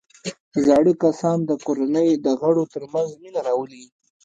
[0.65, 3.83] زاړه کسان د کورنۍ د غړو ترمنځ مینه راولي